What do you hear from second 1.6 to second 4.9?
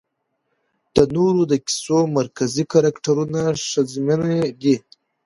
کيسو مرکزي کرکټرونه ښځمنې دي